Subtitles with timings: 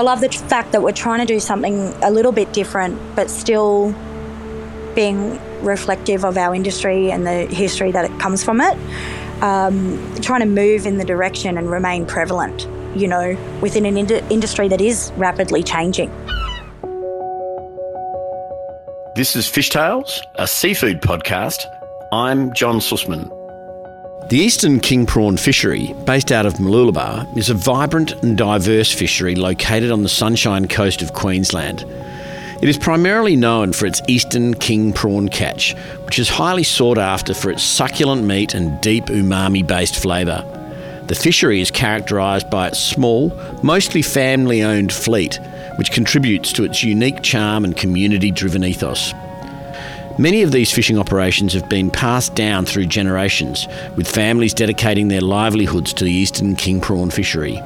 [0.00, 3.28] I love the fact that we're trying to do something a little bit different, but
[3.28, 3.94] still
[4.94, 8.78] being reflective of our industry and the history that it comes from it.
[9.42, 12.66] Um, trying to move in the direction and remain prevalent,
[12.98, 16.08] you know, within an ind- industry that is rapidly changing.
[19.16, 21.62] This is Fishtales, a seafood podcast.
[22.10, 23.39] I'm John Susman.
[24.30, 29.34] The Eastern King Prawn Fishery, based out of Mooloolaba, is a vibrant and diverse fishery
[29.34, 31.84] located on the Sunshine Coast of Queensland.
[32.62, 37.34] It is primarily known for its Eastern King Prawn catch, which is highly sought after
[37.34, 40.44] for its succulent meat and deep umami based flavour.
[41.08, 43.30] The fishery is characterised by its small,
[43.64, 45.40] mostly family owned fleet,
[45.74, 49.12] which contributes to its unique charm and community driven ethos.
[50.20, 53.66] Many of these fishing operations have been passed down through generations,
[53.96, 57.58] with families dedicating their livelihoods to the Eastern King Prawn fishery.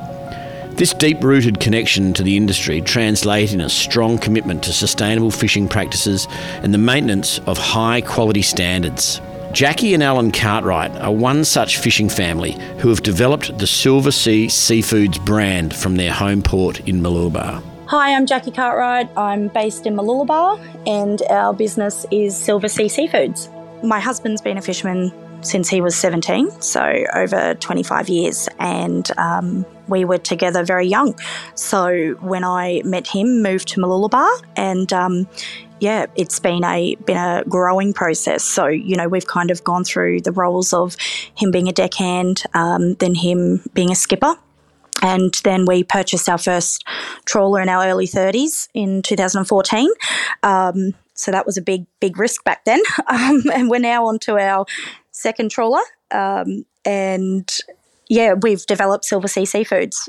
[0.76, 5.66] This deep rooted connection to the industry translates in a strong commitment to sustainable fishing
[5.66, 6.28] practices
[6.62, 9.20] and the maintenance of high quality standards.
[9.52, 14.46] Jacky and Allan Cartwright are one such fishing family who have developed the Silver Sea
[14.46, 17.73] Seafoods brand from their home port in Mooloolaba.
[17.96, 19.08] Hi, I'm Jacky Cartwright.
[19.16, 23.48] I'm based in Mooloolaba and our business is Silver Sea Seafoods.
[23.84, 26.82] My husband's been a fisherman since he was 17, so
[27.14, 31.16] over 25 years, and um, we were together very young.
[31.54, 35.28] So when I met him, moved to Mooloolaba, and um,
[35.78, 38.42] yeah, it's been a been a growing process.
[38.42, 40.96] So you know, we've kind of gone through the roles of
[41.36, 44.34] him being a deckhand, um, then him being a skipper,
[45.02, 46.84] and then we purchased our first
[47.24, 49.90] trawler in our early 30s in 2014.
[50.42, 52.80] Um, so that was a big, big risk back then.
[53.06, 54.66] Um, and we're now on to our
[55.10, 55.82] second trawler.
[56.10, 57.50] Um, and
[58.08, 60.08] yeah, we've developed Silver Sea Seafoods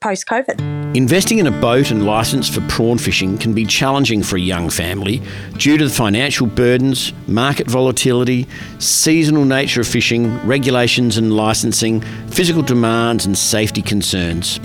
[0.00, 0.96] post COVID.
[0.96, 4.70] Investing in a boat and licence for prawn fishing can be challenging for a young
[4.70, 5.22] family
[5.58, 8.46] due to the financial burdens, market volatility,
[8.78, 14.58] seasonal nature of fishing, regulations and licensing, physical demands, and safety concerns.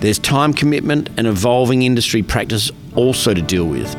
[0.00, 3.94] There's time commitment and evolving industry practice also to deal with.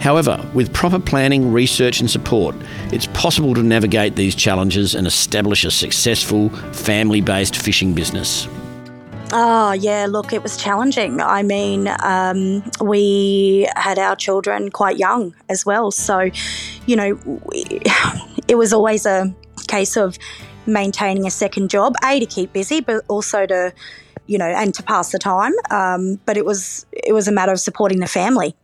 [0.00, 2.54] However, with proper planning, research, and support,
[2.90, 8.48] it's possible to navigate these challenges and establish a successful family based fishing business.
[9.32, 11.20] Oh, yeah, look, it was challenging.
[11.20, 15.90] I mean, um, we had our children quite young as well.
[15.90, 16.30] So,
[16.86, 17.64] you know, we,
[18.48, 19.34] it was always a
[19.66, 20.16] case of
[20.66, 23.72] maintaining a second job, A, to keep busy, but also to,
[24.26, 25.52] you know, and to pass the time.
[25.70, 28.54] Um, but it was it was a matter of supporting the family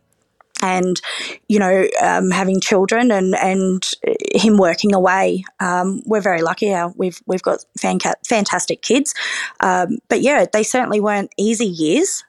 [0.63, 1.01] and
[1.49, 3.91] you know um, having children and and
[4.31, 5.43] him working away.
[5.59, 6.69] Um, we're very lucky.
[6.69, 9.13] How we've we've got fantastic kids,
[9.59, 12.23] um, but yeah, they certainly weren't easy years.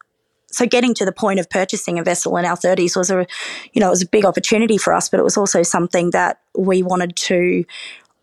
[0.50, 3.26] So getting to the point of purchasing a vessel in our thirties was a,
[3.72, 6.40] you know, it was a big opportunity for us, but it was also something that
[6.56, 7.64] we wanted to,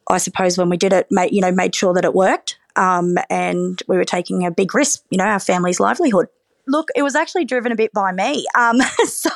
[0.09, 3.81] I suppose, when we did it, you know, made sure that it worked, um, and
[3.87, 6.27] we were taking a big risk, you know, our family's livelihood.
[6.71, 8.47] Look, it was actually driven a bit by me.
[8.57, 9.29] Um, so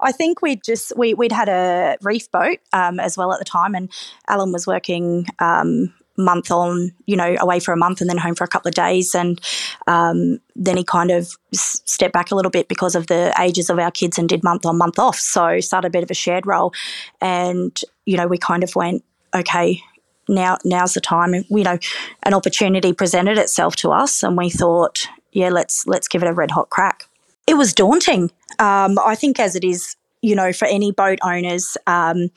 [0.00, 3.44] I think we'd just we, would had a reef boat um, as well at the
[3.44, 3.92] time, and
[4.28, 8.34] Allan was working um, month on, you know, away for a month and then home
[8.34, 9.40] for a couple of days, and
[9.86, 13.78] um, then he kind of stepped back a little bit because of the ages of
[13.78, 15.16] our kids and did month on month off.
[15.16, 16.72] So started a bit of a shared role,
[17.20, 19.04] and you know, we kind of went
[19.34, 19.82] okay.
[20.30, 21.32] Now, now's the time.
[21.34, 21.78] You know,
[22.24, 25.06] an opportunity presented itself to us, and we thought,
[25.38, 27.08] yeah, let's let's give it a red hot crack.
[27.46, 28.32] It was daunting.
[28.58, 32.30] Um, I think as it is, you know, for any boat owners, um,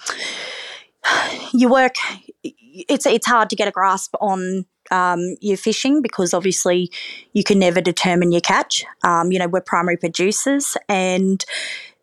[1.51, 1.95] you work.
[2.43, 6.91] It's it's hard to get a grasp on um, your fishing because obviously
[7.33, 8.85] you can never determine your catch.
[9.03, 11.43] Um, you know, we're primary producers, and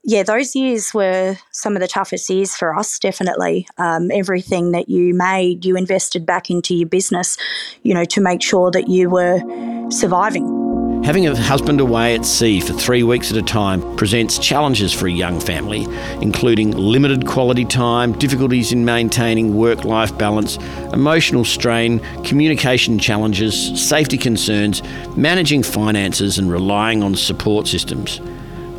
[0.03, 3.69] yeah, those years were some of the toughest years for us, definitely.
[3.79, 7.37] Um, everything that you made, you invested back into your business,
[7.85, 9.41] you know, to make sure that you were
[9.91, 10.68] surviving.
[11.05, 15.07] Having a husband away at sea for three weeks at a time presents challenges for
[15.07, 15.85] a young family,
[16.21, 20.57] including limited quality time, difficulties in maintaining work life balance,
[20.93, 24.83] emotional strain, communication challenges, safety concerns,
[25.17, 28.21] managing finances, and relying on support systems.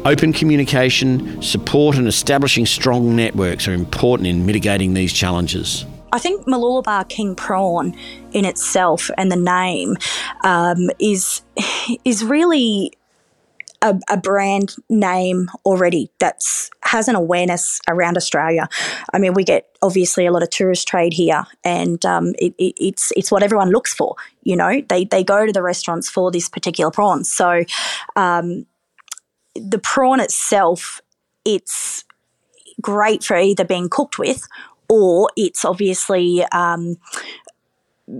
[0.06, 5.86] Open communication, support, and establishing strong networks are important in mitigating these challenges.
[6.12, 7.96] I think Mooloolaba King Prawn
[8.32, 9.98] in itself and the name
[10.44, 11.42] um, is
[12.06, 12.94] is really
[13.82, 18.68] a, a, brand name already that's has an awareness around Australia.
[19.14, 22.74] I mean, we get obviously a lot of tourist trade here, and um, it, it,
[22.78, 24.16] it's it's what everyone looks for.
[24.44, 27.24] You know, they they go to the restaurants for this particular prawn.
[27.24, 27.64] So.
[28.16, 28.66] Um,
[29.56, 31.02] the prawn itself,
[31.44, 32.06] it's
[32.82, 34.48] great for either being cooked with
[34.90, 36.98] or it's obviously um,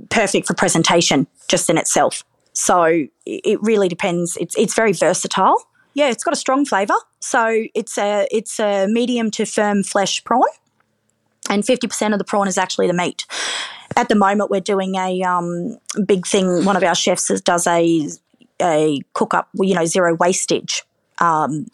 [0.10, 2.24] perfect for presentation just in itself.
[2.54, 4.38] So it really depends.
[4.38, 5.58] It's it's very versatile.
[5.94, 6.96] Yeah, it's got a strong flavour.
[7.20, 10.48] So it's a it's a medium to firm flesh prawn,
[11.50, 13.26] and fifty percent of the prawn is actually the meat.
[13.96, 16.64] At the moment, we're doing a um, big thing.
[16.64, 18.10] One of our chefs does a
[18.62, 20.84] a cook up, you know, zero wastage
[21.20, 21.68] um,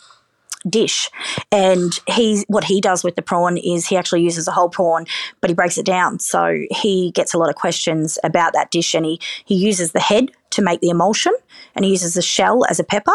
[0.69, 1.09] dish.
[1.51, 5.05] And he what he does with the prawn is he actually uses a whole prawn,
[5.41, 6.19] but he breaks it down.
[6.19, 9.99] So he gets a lot of questions about that dish and he, he uses the
[9.99, 11.33] head to make the emulsion
[11.75, 13.13] and he uses the shell as a pepper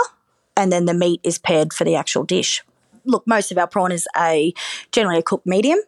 [0.57, 2.63] and then the meat is paired for the actual dish.
[3.05, 4.53] Look, most of our prawn is a
[4.93, 5.79] generally a cooked medium.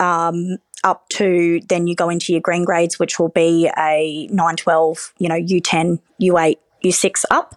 [0.00, 5.14] Um, up to then you go into your green grades, which will be a 912,
[5.18, 7.54] you know, U10, U8, U6 up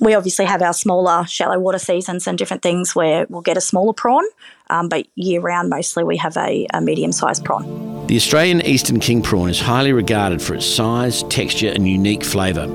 [0.00, 3.60] we obviously have our smaller shallow water seasons and different things where we'll get a
[3.60, 4.24] smaller prawn,
[4.68, 8.06] um, but year round mostly we have a, a medium sized prawn.
[8.06, 12.66] The Australian Eastern King prawn is highly regarded for its size, texture, and unique flavour.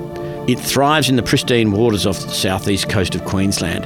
[0.47, 3.85] It thrives in the pristine waters off the southeast coast of Queensland,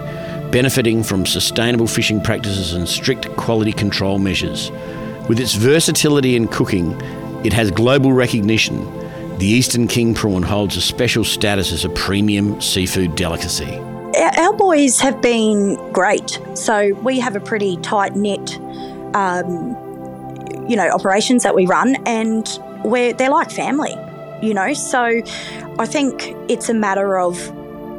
[0.52, 4.72] benefiting from sustainable fishing practices and strict quality control measures.
[5.28, 7.00] With its versatility in cooking,
[7.46, 9.05] it has global recognition
[9.38, 13.78] the Eastern King prawn holds a special status as a premium seafood delicacy.
[14.38, 16.40] Our boys have been great.
[16.54, 18.58] So we have a pretty tight knit,
[19.14, 19.76] um,
[20.70, 22.48] you know, operations that we run, and
[22.86, 23.94] we're they're like family,
[24.42, 24.74] you know.
[24.74, 25.22] So
[25.80, 27.36] I think it's a matter of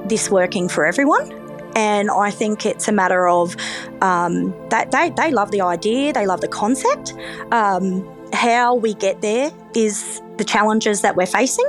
[0.09, 1.33] this working for everyone.
[1.77, 3.55] And I think it's a matter of
[4.01, 7.13] um, that they, they love the idea, they love the concept.
[7.53, 8.03] Um,
[8.37, 11.65] how we get there is the challenges that we're facing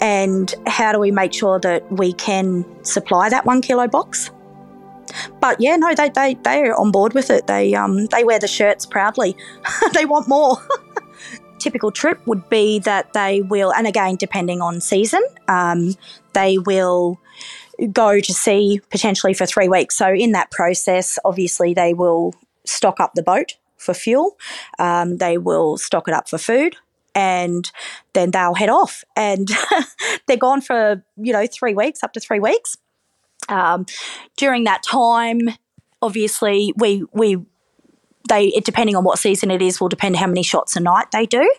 [0.00, 4.30] and how do we make sure that we can supply that one kilo box.
[5.40, 7.46] But yeah, no, they, they, they're on board with it.
[7.46, 9.36] They, um, they wear the shirts proudly.
[9.94, 10.58] they want more.
[11.58, 15.94] Typical trip would be that they will, and again, depending on season, um,
[16.32, 17.18] they will
[17.92, 19.96] go to sea potentially for three weeks.
[19.96, 22.34] So, in that process, obviously, they will
[22.64, 24.36] stock up the boat for fuel,
[24.78, 26.76] um, they will stock it up for food,
[27.14, 27.70] and
[28.12, 29.02] then they'll head off.
[29.16, 29.48] And
[30.26, 32.76] they're gone for, you know, three weeks, up to three weeks.
[33.48, 33.86] Um,
[34.36, 35.48] during that time,
[36.02, 37.38] obviously, we, we,
[38.28, 41.26] they, depending on what season it is, will depend how many shots a night they
[41.26, 41.52] do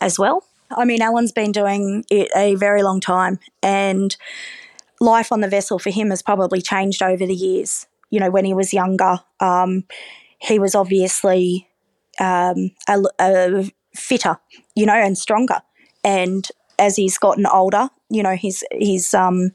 [0.00, 0.44] as well.
[0.70, 4.14] I mean, Allan's been doing it a very long time, and
[5.00, 7.86] life on the vessel for him has probably changed over the years.
[8.10, 9.84] You know, when he was younger, um,
[10.40, 11.68] he was obviously
[12.20, 14.36] um, a, a, fitter,
[14.74, 15.60] you know, and stronger.
[16.02, 16.48] And
[16.78, 19.52] as he's gotten older, you know, he's he's um,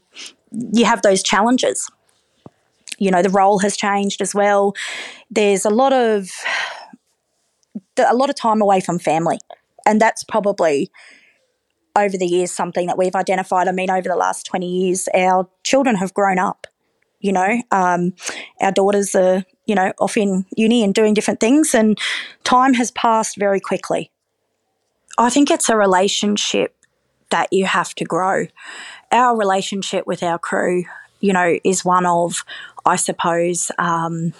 [0.50, 1.90] you have those challenges.
[2.98, 4.74] You know, the role has changed as well.
[5.30, 6.30] There's a lot of
[7.96, 9.38] a lot of time away from family,
[9.86, 10.90] and that's probably
[11.96, 13.68] over the years something that we've identified.
[13.68, 16.66] I mean, over the last twenty years, our children have grown up.
[17.20, 18.14] You know, um,
[18.60, 21.98] our daughters are you know off in uni and doing different things, and
[22.44, 24.10] time has passed very quickly.
[25.18, 26.74] I think it's a relationship
[27.30, 28.46] that you have to grow.
[29.12, 30.84] Our relationship with our crew,
[31.20, 32.44] you know, is one of,
[32.84, 34.32] I suppose, um,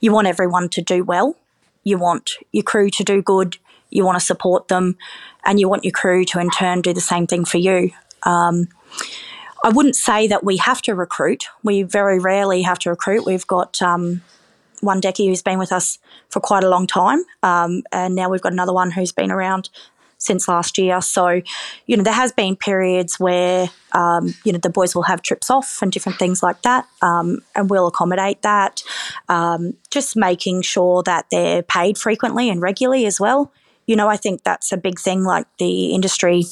[0.00, 1.36] you want everyone to do well.
[1.84, 3.58] You want your crew to do good.
[3.90, 4.96] You want to support them,
[5.44, 7.92] and you want your crew to in turn do the same thing for you.
[8.24, 8.68] Um,
[9.66, 11.48] I wouldn't say that we have to recruit.
[11.64, 13.26] We very rarely have to recruit.
[13.26, 14.22] We've got um,
[14.80, 18.40] one Decky who's been with us for quite a long time, um, and now we've
[18.40, 19.68] got another one who's been around
[20.18, 21.00] since last year.
[21.00, 21.42] So,
[21.86, 25.50] you know, there has been periods where um, you know the boys will have trips
[25.50, 28.84] off and different things like that, um, and we'll accommodate that.
[29.28, 33.52] Um, just making sure that they're paid frequently and regularly as well.
[33.84, 35.24] You know, I think that's a big thing.
[35.24, 36.44] Like the industry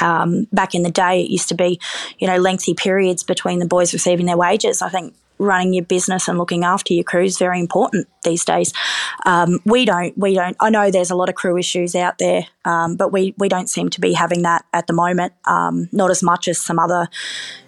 [0.00, 1.80] um, back in the day, it used to be,
[2.18, 4.82] you know, lengthy periods between the boys receiving their wages.
[4.82, 8.72] I think running your business and looking after your crew is very important these days.
[9.24, 10.56] Um, we don't, we don't.
[10.60, 13.68] I know there's a lot of crew issues out there, um, but we we don't
[13.70, 15.32] seem to be having that at the moment.
[15.44, 17.08] Um, not as much as some other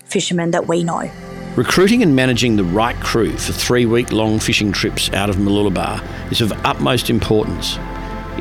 [0.04, 1.10] fishermen that we know.
[1.56, 6.32] Recruiting and managing the right crew for three week long fishing trips out of Mooloolaba
[6.32, 7.78] is of utmost importance.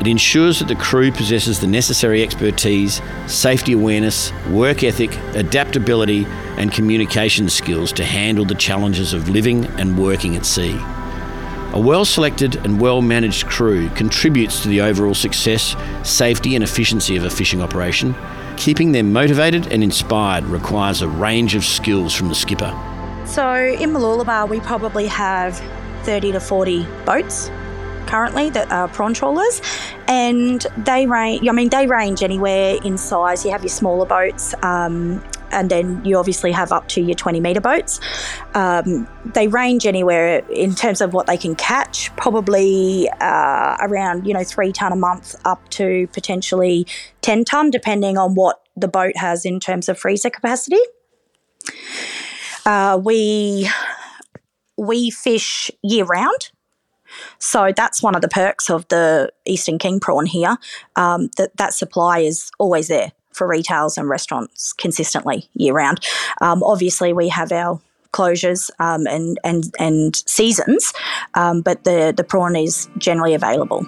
[0.00, 6.24] It ensures that the crew possesses the necessary expertise, safety awareness, work ethic, adaptability,
[6.56, 10.74] and communication skills to handle the challenges of living and working at sea.
[11.74, 17.16] A well selected and well managed crew contributes to the overall success, safety, and efficiency
[17.16, 18.14] of a fishing operation.
[18.56, 22.72] Keeping them motivated and inspired requires a range of skills from the skipper.
[23.26, 25.62] So in Mooloolaba, we probably have
[26.04, 27.50] 30 to 40 boats
[28.10, 29.62] currently that are prawn trawlers,
[30.08, 31.48] and they range.
[31.48, 33.44] I mean, they range anywhere in size.
[33.44, 34.54] You have your smaller boats.
[34.62, 37.98] Um, and then you obviously have up to your 20 metre boats.
[38.54, 44.34] Um, they range anywhere in terms of what they can catch, probably uh, around you
[44.34, 46.86] know three ton a month up to potentially
[47.22, 50.80] 10 ton, depending on what the boat has in terms of freezer capacity.
[52.64, 53.68] Uh, we
[54.76, 56.50] we fish year round.
[57.38, 60.56] So that's one of the perks of the Eastern King prawn here.
[60.96, 66.04] Um, that that supply is always there for retails and restaurants consistently year round.
[66.40, 67.80] Um, obviously, we have our
[68.12, 70.92] closures um, and and and seasons,
[71.34, 73.86] um, but the the prawn is generally available.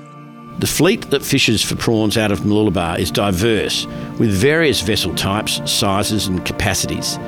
[0.59, 3.87] The fleet that fishes for prawns out of Mooloolaba is diverse,
[4.19, 7.19] with various vessel types, sizes, and capacities.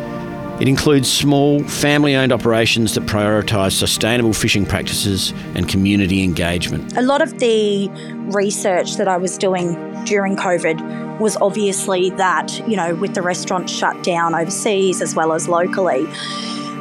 [0.60, 6.96] It includes small, family owned operations that prioritise sustainable fishing practices and community engagement.
[6.96, 7.88] A lot of the
[8.32, 13.72] research that I was doing during COVID was obviously that, you know, with the restaurants
[13.72, 16.06] shut down overseas as well as locally,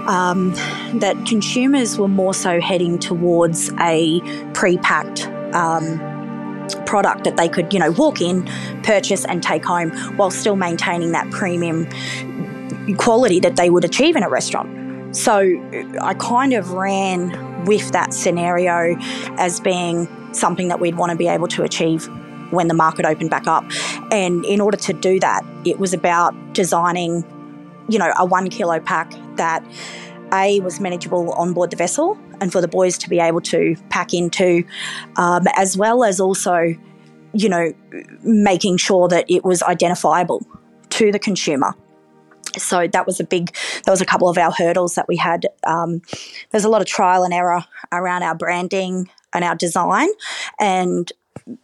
[0.06, 0.54] um,
[1.00, 4.20] that consumers were more so heading towards a
[4.54, 5.28] pre packed.
[5.56, 6.12] Um,
[6.86, 8.46] product that they could, you know, walk in,
[8.84, 11.86] purchase, and take home while still maintaining that premium
[12.98, 15.16] quality that they would achieve in a restaurant.
[15.16, 15.40] So
[16.02, 18.96] I kind of ran with that scenario
[19.38, 22.10] as being something that we'd want to be able to achieve
[22.52, 23.64] when the market opened back up.
[24.12, 27.24] And in order to do that, it was about designing,
[27.90, 29.64] you know, a one kilo pack that
[30.34, 33.76] A was manageable on board the vessel and for the boys to be able to
[33.90, 34.64] pack into,
[35.16, 36.76] um, as well as also,
[37.34, 37.74] you know,
[38.24, 40.46] making sure that it was identifiable
[40.90, 41.76] to the consumer
[42.58, 45.48] so that was a big that was a couple of our hurdles that we had.
[45.66, 46.02] Um,
[46.52, 50.10] there's a lot of trial and error around our branding and our design.
[50.60, 51.12] And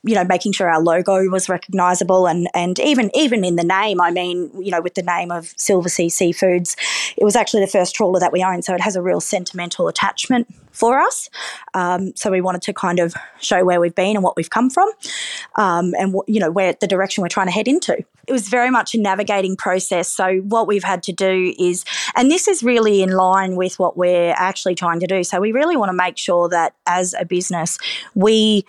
[0.04, 4.02] you know making sure our logo was recognizable and and even even in the name
[4.02, 6.76] i mean you know with the name of silver sea seafoods
[7.18, 9.88] it was actually the first trawler that we owned so it has a real sentimental
[9.88, 10.48] attachment
[10.80, 11.30] for us.
[11.74, 14.70] Um, so we wanted to kind of show where we've been and what we've come
[14.70, 14.90] from
[15.56, 17.98] um, and you know where the direction we're trying to head into.
[18.28, 20.08] It was very much a navigating process.
[20.08, 21.84] So what we've had to do is
[22.16, 25.24] and this is really in line with what we're actually trying to do.
[25.24, 27.78] So we really want to make sure that as a business
[28.16, 28.66] we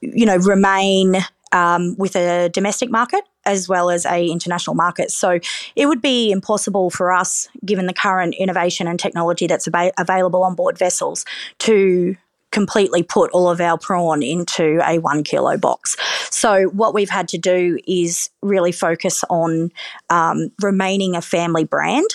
[0.00, 1.16] you know, remain
[1.52, 5.10] um, with a domestic market as well as a international market.
[5.10, 5.40] So
[5.74, 10.44] it would be impossible for us, given the current innovation and technology that's ab- available
[10.44, 11.24] on board vessels,
[11.60, 12.16] to
[12.50, 15.96] completely put all of our prawn into a one kilo box.
[16.30, 19.70] So what we've had to do is really focus on
[20.10, 22.08] um, remaining a family brand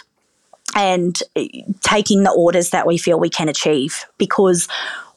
[0.75, 1.47] and eh,
[1.81, 4.67] taking the orders that we feel we can achieve because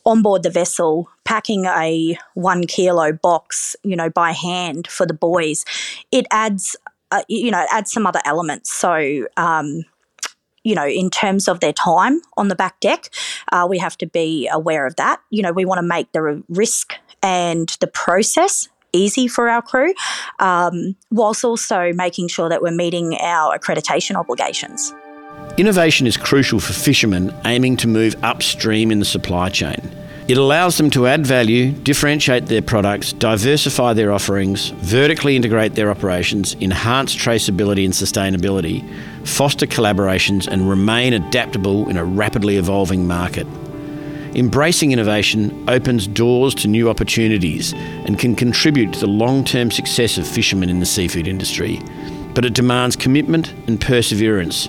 [0.06, 5.12] on board the vessel, packing a one kilo box, you know, by hand for the
[5.12, 5.64] boys,
[6.12, 6.76] it adds,
[7.10, 8.72] uh, you know, it adds some other elements.
[8.72, 9.84] So, um,
[10.62, 13.10] you know, in terms of their time on the back deck,
[13.52, 15.20] uh, we have to be aware of that.
[15.30, 19.92] You know, we want to make the risk and the process easy for our crew,
[20.38, 24.94] um, whilst also making sure that we're meeting our accreditation obligations.
[25.58, 29.90] Innovation is crucial for fishermen aiming to move upstream in the supply chain.
[30.28, 35.90] It allows them to add value, differentiate their products, diversify their offerings, vertically integrate their
[35.90, 38.86] operations, enhance traceability and sustainability,
[39.26, 43.46] foster collaborations, and remain adaptable in a rapidly evolving market.
[44.34, 50.18] Embracing innovation opens doors to new opportunities and can contribute to the long term success
[50.18, 51.80] of fishermen in the seafood industry.
[52.34, 54.68] But it demands commitment and perseverance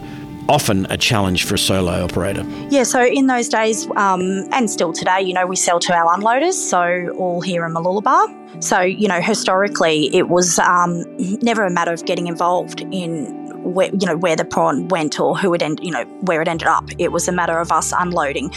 [0.49, 2.43] often a challenge for a solo operator.
[2.69, 6.17] Yeah, so in those days, um, and still today, you know, we sell to our
[6.17, 8.63] unloaders, so all here in Mooloolaba.
[8.63, 11.03] So, you know, historically, it was um,
[11.41, 15.37] never a matter of getting involved in where you know where the prawn went or
[15.37, 16.89] who it end, you know where it ended up.
[16.97, 18.51] It was a matter of us unloading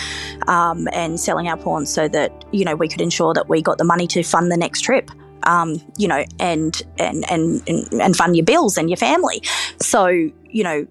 [0.46, 3.78] um, and selling our prawns so that you know we could ensure that we got
[3.78, 5.10] the money to fund the next trip.
[5.44, 9.42] Um, you know, and, and and and fund your bills and your family.
[9.80, 10.86] So you know,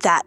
[0.00, 0.22] that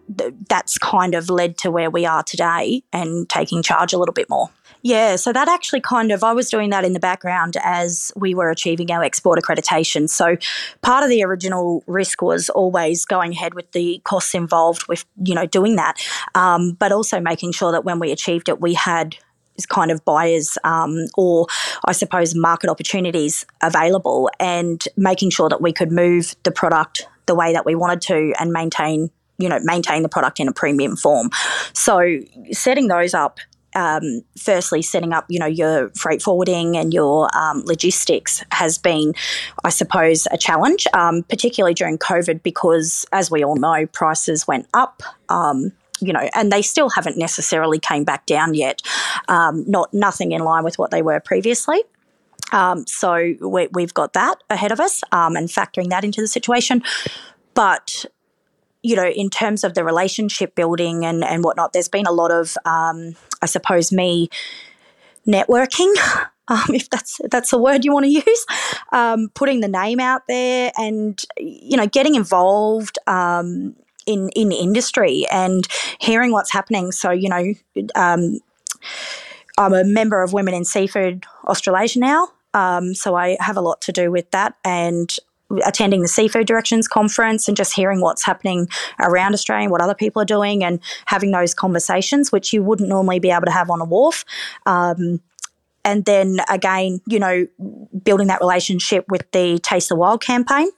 [0.49, 4.29] that's kind of led to where we are today and taking charge a little bit
[4.29, 4.49] more.
[4.85, 8.35] Yeah, so that actually kind of, I was doing that in the background as we
[8.35, 10.09] were achieving our export accreditation.
[10.09, 10.35] So
[10.81, 15.35] part of the original risk was always going ahead with the costs involved with, you
[15.35, 16.05] know, doing that,
[16.35, 19.15] um, but also making sure that when we achieved it, we had
[19.69, 21.47] kind of buyers um, or
[21.85, 27.35] I suppose market opportunities available and making sure that we could move the product the
[27.35, 30.95] way that we wanted to and maintain you know, maintain the product in a premium
[30.95, 31.29] form.
[31.73, 32.19] So
[32.51, 33.39] setting those up
[33.75, 39.13] um, firstly, setting up, you know, your freight forwarding and your um, logistics has been,
[39.63, 44.67] I suppose, a challenge, um, particularly during COVID, because as we all know, prices went
[44.73, 45.01] up.
[45.29, 48.81] Um, you know, and they still haven't necessarily came back down yet.
[49.29, 51.81] Um, not nothing in line with what they were previously.
[52.51, 56.83] Um, so we, have got that ahead of us and factoring that into the situation.
[57.53, 58.05] But
[58.83, 62.31] you know, in terms of the relationship building and, and whatnot, there's been a lot
[62.31, 64.29] of, um, I suppose, me
[65.25, 65.93] networking,
[66.49, 68.45] um, if that's that's a word you want to use,
[68.91, 72.99] um, putting the name out there, and you know, getting involved.
[73.07, 73.75] Um,
[74.05, 75.65] in, in industry and
[75.97, 76.91] hearing what's happening.
[76.91, 77.53] So, you know,
[77.95, 78.39] um,
[79.57, 82.27] I'm a member of Women in Seafood Australasia now.
[82.53, 84.55] Um, so I have a lot to do with that.
[84.65, 85.15] And
[85.65, 88.67] attending the Seafood Directions Conference and just hearing what's happening
[88.99, 93.19] around Australia, what other people are doing, and having those conversations, which you wouldn't normally
[93.19, 94.25] be able to have on a wharf.
[94.65, 95.21] Um,
[95.85, 97.47] and then again, you know,
[98.03, 100.69] building that relationship with the Taste the Wild campaign,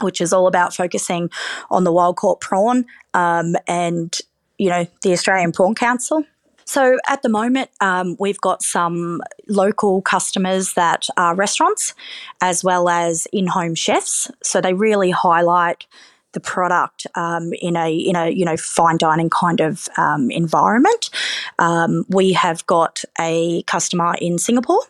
[0.00, 1.30] which is all about focusing
[1.70, 4.18] on the wild caught prawn um, and,
[4.58, 6.24] you know, the Australian Prawn Council.
[6.64, 11.94] So at the moment, um, we've got some local customers that are restaurants
[12.40, 14.30] as well as in-home chefs.
[14.42, 15.86] So they really highlight
[16.32, 21.10] the product um, in a in a you know fine dining kind of um, environment.
[21.58, 24.82] Um, we have got a customer in Singapore.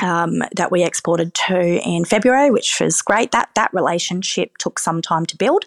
[0.00, 3.30] Um, that we exported to in February, which was great.
[3.30, 5.66] That that relationship took some time to build,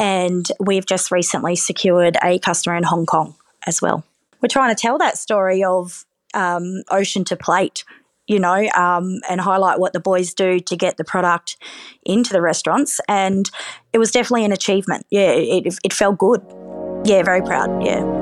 [0.00, 4.02] and we've just recently secured a customer in Hong Kong as well
[4.42, 7.84] we're trying to tell that story of um, ocean to plate,
[8.26, 11.56] you know, um, and highlight what the boys do to get the product
[12.04, 13.00] into the restaurants.
[13.08, 13.50] And
[13.92, 15.06] it was definitely an achievement.
[15.10, 16.42] Yeah, it, it felt good.
[17.04, 17.84] Yeah, very proud.
[17.84, 18.21] Yeah.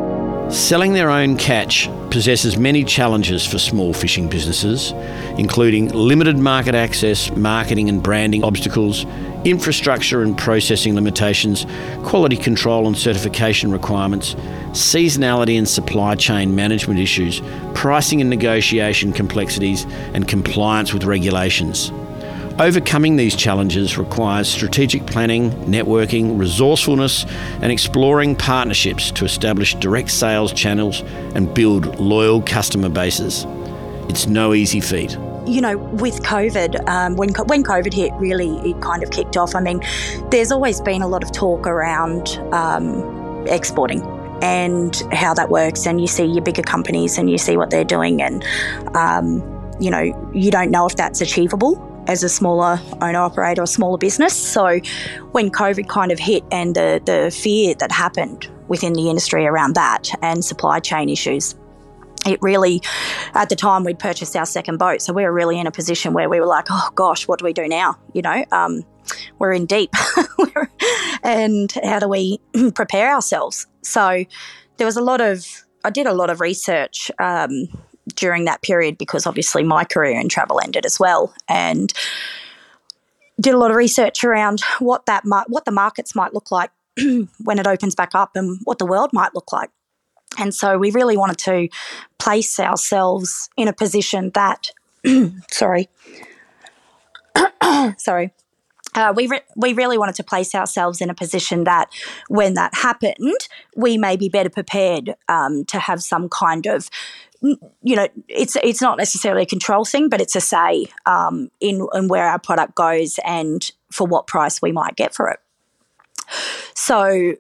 [0.51, 4.91] Selling their own catch possesses many challenges for small fishing businesses,
[5.39, 9.05] including limited market access, marketing and branding obstacles,
[9.45, 11.67] infrastructure and processing limitations,
[12.03, 14.35] quality control and certification requirements,
[14.73, 17.41] seasonality and supply chain management issues,
[17.75, 21.93] pricing and negotiation complexities, and compliance with regulations.
[22.61, 27.25] Overcoming these challenges requires strategic planning, networking, resourcefulness,
[27.63, 31.01] and exploring partnerships to establish direct sales channels
[31.35, 33.47] and build loyal customer bases.
[34.11, 35.13] It's no easy feat.
[35.47, 39.55] You know, with COVID, um, when when COVID hit, really it kind of kicked off.
[39.55, 39.81] I mean,
[40.31, 44.03] there's always been a lot of talk around um, exporting
[44.43, 47.85] and how that works, and you see your bigger companies and you see what they're
[47.85, 48.45] doing, and
[48.95, 49.41] um,
[49.81, 53.99] you know, you don't know if that's achievable as a smaller owner operator or smaller
[53.99, 54.35] business.
[54.35, 54.81] So
[55.33, 59.75] when COVID kind of hit and the, the fear that happened within the industry around
[59.75, 61.55] that and supply chain issues,
[62.27, 62.83] it really,
[63.35, 65.01] at the time, we'd purchased our second boat.
[65.01, 67.45] So we were really in a position where we were like, oh gosh, what do
[67.45, 67.99] we do now?
[68.13, 68.85] You know, um,
[69.39, 69.95] we're in deep.
[71.23, 72.41] and how do we
[72.75, 73.67] prepare ourselves?
[73.83, 74.25] So
[74.77, 75.47] there was a lot of,
[75.85, 77.11] I did a lot of research.
[77.19, 77.69] Um,
[78.15, 81.93] during that period because obviously my career in travel ended as well and
[83.41, 86.71] did a lot of research around what that what the markets might look like
[87.45, 89.71] when it opens back up and what the world might look like.
[90.39, 91.69] And so we really wanted to
[92.19, 94.71] place ourselves in a position that
[95.51, 95.89] sorry
[97.97, 98.33] sorry
[98.95, 101.89] uh, we re- we really wanted to place ourselves in a position that
[102.29, 106.91] when that happened, we may be better prepared um, to have some kind of
[107.43, 111.87] you know, it's it's not necessarily a control thing, but it's a say um, in
[111.95, 115.41] in where our product goes and for what price we might get for it.
[116.75, 117.35] So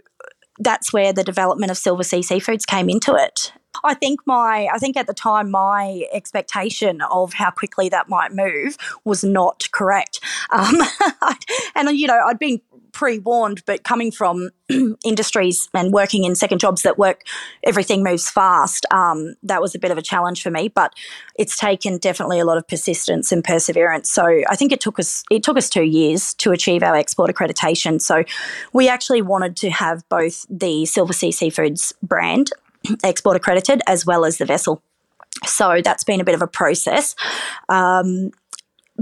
[0.59, 3.53] that's where the development of Silver Sea Seafoods came into it.
[3.85, 8.33] I think my I think at the time my expectation of how quickly that might
[8.33, 10.21] move was not correct.
[10.51, 10.77] Um,
[11.75, 12.61] and you know I'd been
[12.93, 14.51] pre-warned, but coming from
[15.05, 17.23] industries and working in second jobs that work,
[17.65, 18.87] everything moves fast.
[18.91, 20.93] Um, that was a bit of a challenge for me, but
[21.37, 24.11] it's taken definitely a lot of persistence and perseverance.
[24.11, 27.31] So I think it took us it took us two years to achieve our export
[27.35, 28.01] accreditation.
[28.01, 28.25] So
[28.73, 32.51] we actually wanted to have both the Silver Sea Seafoods brand
[33.05, 34.83] export accredited as well as the vessel.
[35.47, 37.15] So that's been a bit of a process.
[37.69, 38.31] Um,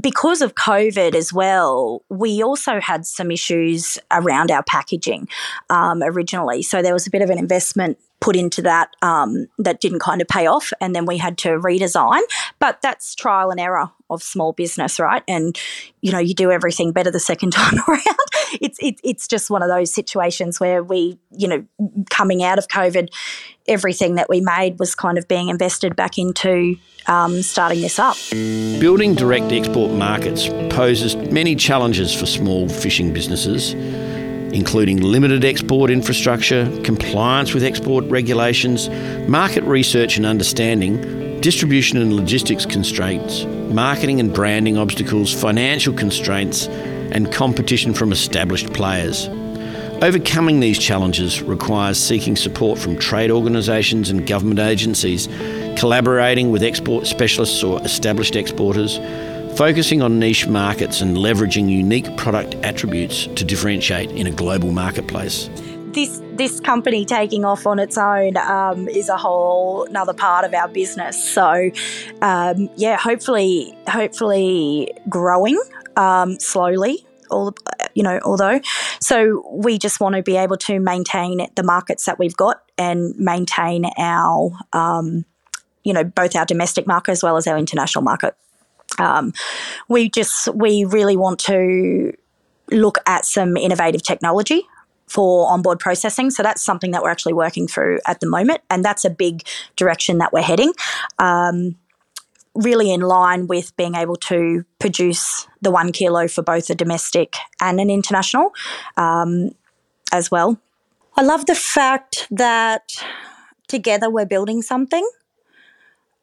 [0.00, 5.28] because of COVID as well, we also had some issues around our packaging
[5.70, 6.62] um, originally.
[6.62, 10.20] So there was a bit of an investment put into that um, that didn't kind
[10.20, 12.20] of pay off, and then we had to redesign.
[12.58, 15.22] But that's trial and error of small business, right?
[15.28, 15.58] And
[16.00, 18.02] you know, you do everything better the second time around.
[18.60, 21.64] It's it, it's just one of those situations where we, you know,
[22.10, 23.08] coming out of COVID,
[23.66, 28.16] everything that we made was kind of being invested back into um, starting this up.
[28.80, 33.74] Building direct export markets poses many challenges for small fishing businesses
[34.52, 38.88] including limited export infrastructure, compliance with export regulations,
[39.28, 46.66] market research and understanding, distribution and logistics constraints, marketing and branding obstacles, financial constraints,
[47.12, 49.28] and competition from established players.
[50.00, 55.26] Overcoming these challenges requires seeking support from trade organisations and government agencies,
[55.76, 58.98] collaborating with export specialists or established exporters,
[59.58, 65.50] focusing on niche markets and leveraging unique product attributes to differentiate in a global marketplace.
[65.92, 70.54] This this company taking off on its own um, is a whole another part of
[70.54, 71.20] our business.
[71.20, 71.70] So,
[72.22, 75.60] um, yeah, hopefully, hopefully growing
[75.98, 77.04] um, slowly.
[77.30, 77.54] All
[77.92, 78.58] you know, although,
[79.02, 83.14] so we just want to be able to maintain the markets that we've got and
[83.18, 85.26] maintain our, um,
[85.84, 88.34] you know, both our domestic market as well as our international market.
[88.98, 89.34] Um,
[89.90, 92.14] we just we really want to
[92.70, 94.66] look at some innovative technology
[95.06, 96.30] for onboard processing.
[96.30, 99.46] So that's something that we're actually working through at the moment, and that's a big
[99.76, 100.72] direction that we're heading.
[101.18, 101.76] Um,
[102.54, 107.36] really in line with being able to produce the one kilo for both a domestic
[107.60, 108.52] and an international
[108.96, 109.50] um,
[110.12, 110.58] as well.
[111.16, 112.92] I love the fact that
[113.66, 115.08] together we're building something.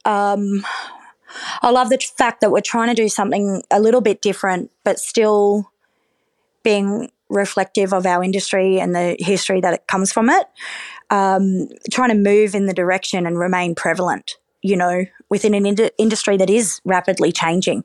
[0.06, 0.66] Um,
[1.62, 5.00] I love the fact that we're trying to do something a little bit different, but
[5.00, 5.72] still
[6.64, 10.48] being reflective of our industry and the history that it comes from it.
[11.10, 15.92] Um, trying to move in the direction and remain prevalent, you know, within an ind-
[15.98, 17.84] industry that is rapidly changing.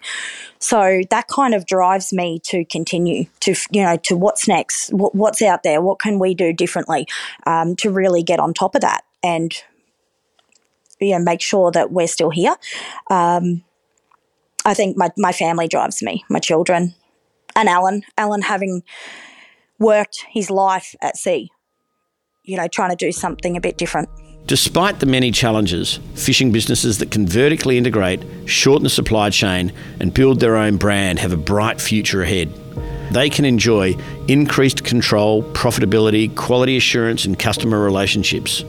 [0.59, 5.15] So that kind of drives me to continue to, you know, to what's next, what,
[5.15, 7.07] what's out there, what can we do differently
[7.47, 9.55] um, to really get on top of that and
[11.01, 12.57] you know make sure that we're still here.
[13.11, 13.65] Um,
[14.65, 16.95] I think my my family drives me, my children,
[17.57, 18.03] and Allan.
[18.17, 18.83] Allan having
[19.79, 21.51] worked his life at sea,
[22.45, 24.09] you know, trying to do something a bit different.
[24.47, 30.13] Despite the many challenges, fishing businesses that can vertically integrate, shorten the supply chain, and
[30.13, 32.53] build their own brand have a bright future ahead.
[33.13, 33.97] They can enjoy
[34.29, 38.65] increased control, profitability, quality assurance, and customer relationships.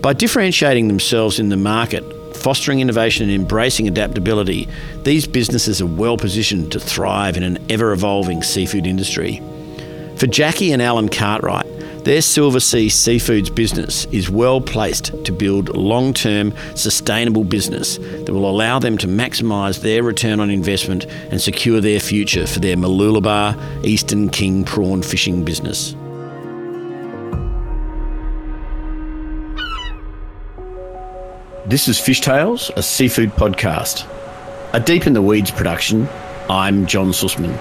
[0.00, 2.02] By differentiating themselves in the market,
[2.36, 4.68] fostering innovation and embracing adaptability,
[5.04, 9.40] these businesses are well positioned to thrive in an ever evolving seafood industry.
[10.16, 11.66] For Jacky and Allan Cartwright,
[12.04, 18.32] their Silver Sea Seafoods business is well placed to build long term, sustainable business that
[18.32, 22.76] will allow them to maximise their return on investment and secure their future for their
[22.76, 25.94] Mooloolaba Eastern King prawn fishing business.
[31.66, 34.08] This is Fish Tales, a seafood podcast.
[34.74, 36.08] A Deep in the Weeds production.
[36.50, 37.56] I'm John Susman.